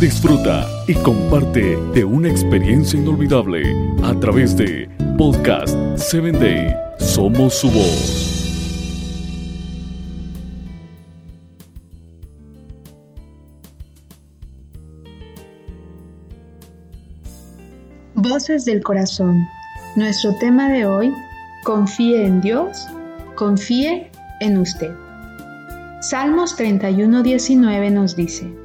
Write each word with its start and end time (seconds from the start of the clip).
Disfruta 0.00 0.66
y 0.86 0.94
comparte 0.94 1.76
de 1.94 2.04
una 2.04 2.28
experiencia 2.28 2.98
inolvidable 2.98 3.62
a 4.02 4.14
través 4.20 4.56
de 4.56 4.88
Podcast 5.16 5.76
7 5.96 6.32
Day. 6.32 6.74
Somos 6.98 7.54
su 7.54 7.70
voz. 7.70 8.34
Voces 18.14 18.64
del 18.64 18.82
Corazón. 18.82 19.46
Nuestro 19.96 20.34
tema 20.36 20.68
de 20.68 20.86
hoy, 20.86 21.14
confíe 21.62 22.26
en 22.26 22.40
Dios, 22.40 22.86
confíe 23.36 24.10
en 24.40 24.58
usted. 24.58 24.90
Salmos 26.00 26.56
31:19 26.58 27.90
nos 27.90 28.16
dice, 28.16 28.63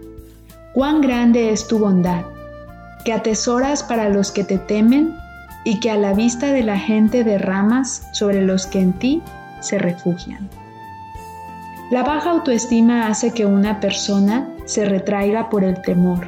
Cuán 0.73 1.01
grande 1.01 1.51
es 1.51 1.67
tu 1.67 1.79
bondad, 1.79 2.23
que 3.03 3.13
atesoras 3.13 3.83
para 3.83 4.09
los 4.09 4.31
que 4.31 4.43
te 4.43 4.57
temen 4.57 5.15
y 5.63 5.79
que 5.79 5.91
a 5.91 5.97
la 5.97 6.13
vista 6.13 6.51
de 6.51 6.63
la 6.63 6.77
gente 6.77 7.23
derramas 7.23 8.07
sobre 8.13 8.41
los 8.41 8.67
que 8.67 8.79
en 8.79 8.93
ti 8.93 9.21
se 9.59 9.77
refugian. 9.77 10.47
La 11.91 12.03
baja 12.03 12.31
autoestima 12.31 13.07
hace 13.07 13.31
que 13.33 13.47
una 13.47 13.79
persona 13.79 14.47
se 14.65 14.85
retraiga 14.85 15.49
por 15.49 15.63
el 15.63 15.81
temor. 15.81 16.27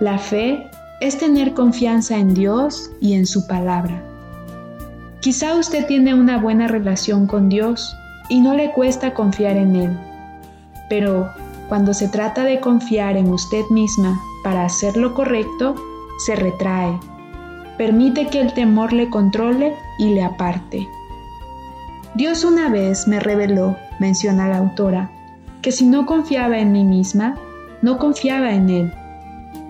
La 0.00 0.18
fe 0.18 0.68
es 1.00 1.16
tener 1.16 1.54
confianza 1.54 2.18
en 2.18 2.34
Dios 2.34 2.90
y 3.00 3.14
en 3.14 3.24
su 3.26 3.46
palabra. 3.46 4.02
Quizá 5.20 5.54
usted 5.54 5.86
tiene 5.86 6.14
una 6.14 6.38
buena 6.38 6.66
relación 6.66 7.26
con 7.28 7.48
Dios 7.48 7.96
y 8.28 8.40
no 8.40 8.54
le 8.54 8.72
cuesta 8.72 9.14
confiar 9.14 9.56
en 9.56 9.76
Él, 9.76 9.98
pero 10.88 11.30
cuando 11.68 11.94
se 11.94 12.08
trata 12.08 12.44
de 12.44 12.60
confiar 12.60 13.16
en 13.16 13.30
usted 13.30 13.64
misma 13.70 14.20
para 14.42 14.64
hacer 14.64 14.96
lo 14.96 15.14
correcto, 15.14 15.74
se 16.24 16.34
retrae. 16.34 16.98
Permite 17.76 18.26
que 18.26 18.40
el 18.40 18.52
temor 18.54 18.92
le 18.92 19.10
controle 19.10 19.74
y 19.98 20.14
le 20.14 20.22
aparte. 20.22 20.88
Dios 22.14 22.44
una 22.44 22.68
vez 22.70 23.06
me 23.06 23.20
reveló, 23.20 23.76
menciona 24.00 24.48
la 24.48 24.58
autora, 24.58 25.10
que 25.62 25.70
si 25.70 25.86
no 25.86 26.06
confiaba 26.06 26.58
en 26.58 26.72
mí 26.72 26.84
misma, 26.84 27.36
no 27.82 27.98
confiaba 27.98 28.52
en 28.52 28.70
Él 28.70 28.92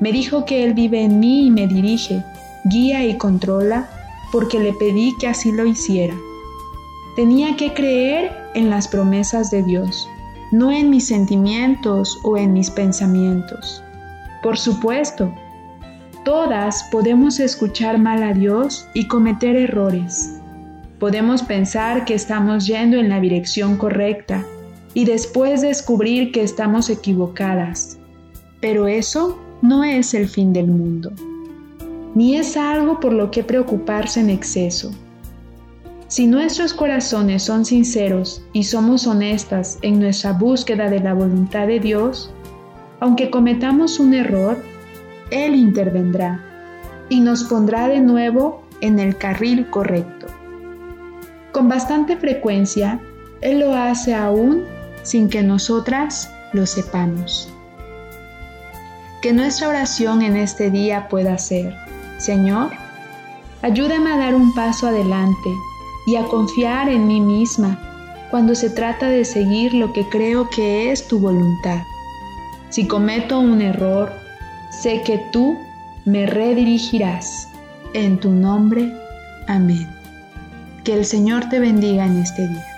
me 0.00 0.12
dijo 0.12 0.44
que 0.44 0.64
Él 0.64 0.74
vive 0.74 1.02
en 1.02 1.18
mí 1.18 1.46
y 1.46 1.50
me 1.50 1.66
dirige, 1.66 2.22
guía 2.64 3.04
y 3.04 3.16
controla 3.16 3.88
porque 4.30 4.60
le 4.60 4.72
pedí 4.72 5.14
que 5.18 5.26
así 5.26 5.50
lo 5.50 5.66
hiciera. 5.66 6.14
Tenía 7.16 7.56
que 7.56 7.72
creer 7.74 8.30
en 8.54 8.70
las 8.70 8.86
promesas 8.86 9.50
de 9.50 9.62
Dios, 9.64 10.08
no 10.50 10.70
en 10.70 10.90
mis 10.90 11.06
sentimientos 11.06 12.18
o 12.22 12.36
en 12.36 12.52
mis 12.52 12.70
pensamientos. 12.70 13.82
Por 14.42 14.56
supuesto, 14.56 15.32
todas 16.24 16.84
podemos 16.90 17.40
escuchar 17.40 17.98
mal 17.98 18.22
a 18.22 18.32
Dios 18.32 18.86
y 18.94 19.08
cometer 19.08 19.56
errores. 19.56 20.40
Podemos 20.98 21.42
pensar 21.42 22.04
que 22.04 22.14
estamos 22.14 22.66
yendo 22.66 22.96
en 22.96 23.08
la 23.08 23.20
dirección 23.20 23.76
correcta 23.76 24.44
y 24.94 25.04
después 25.04 25.60
descubrir 25.60 26.32
que 26.32 26.42
estamos 26.42 26.90
equivocadas. 26.90 27.98
Pero 28.60 28.88
eso 28.88 29.38
no 29.62 29.84
es 29.84 30.14
el 30.14 30.28
fin 30.28 30.52
del 30.52 30.68
mundo, 30.68 31.12
ni 32.14 32.36
es 32.36 32.56
algo 32.56 32.98
por 33.00 33.12
lo 33.12 33.30
que 33.30 33.44
preocuparse 33.44 34.20
en 34.20 34.30
exceso. 34.30 34.90
Si 36.08 36.26
nuestros 36.26 36.72
corazones 36.72 37.42
son 37.42 37.66
sinceros 37.66 38.42
y 38.54 38.64
somos 38.64 39.06
honestas 39.06 39.78
en 39.82 40.00
nuestra 40.00 40.32
búsqueda 40.32 40.88
de 40.88 41.00
la 41.00 41.12
voluntad 41.12 41.66
de 41.66 41.80
Dios, 41.80 42.32
aunque 42.98 43.30
cometamos 43.30 44.00
un 44.00 44.14
error, 44.14 44.64
Él 45.30 45.54
intervendrá 45.54 46.42
y 47.10 47.20
nos 47.20 47.44
pondrá 47.44 47.88
de 47.88 48.00
nuevo 48.00 48.62
en 48.80 48.98
el 49.00 49.18
carril 49.18 49.68
correcto. 49.68 50.28
Con 51.52 51.68
bastante 51.68 52.16
frecuencia, 52.16 53.00
Él 53.42 53.60
lo 53.60 53.74
hace 53.74 54.14
aún 54.14 54.64
sin 55.02 55.28
que 55.28 55.42
nosotras 55.42 56.32
lo 56.54 56.64
sepamos. 56.64 57.52
Que 59.20 59.34
nuestra 59.34 59.68
oración 59.68 60.22
en 60.22 60.36
este 60.36 60.70
día 60.70 61.06
pueda 61.10 61.36
ser, 61.36 61.76
Señor, 62.16 62.70
ayúdame 63.60 64.10
a 64.10 64.16
dar 64.16 64.34
un 64.34 64.54
paso 64.54 64.88
adelante 64.88 65.50
y 66.08 66.16
a 66.16 66.24
confiar 66.24 66.88
en 66.88 67.06
mí 67.06 67.20
misma 67.20 67.78
cuando 68.30 68.54
se 68.54 68.70
trata 68.70 69.10
de 69.10 69.26
seguir 69.26 69.74
lo 69.74 69.92
que 69.92 70.08
creo 70.08 70.48
que 70.48 70.90
es 70.90 71.06
tu 71.06 71.18
voluntad. 71.18 71.82
Si 72.70 72.86
cometo 72.86 73.38
un 73.38 73.60
error, 73.60 74.10
sé 74.70 75.02
que 75.02 75.18
tú 75.32 75.58
me 76.06 76.24
redirigirás. 76.24 77.48
En 77.92 78.18
tu 78.18 78.30
nombre, 78.30 78.90
amén. 79.48 79.86
Que 80.82 80.94
el 80.94 81.04
Señor 81.04 81.50
te 81.50 81.60
bendiga 81.60 82.06
en 82.06 82.16
este 82.22 82.48
día. 82.48 82.77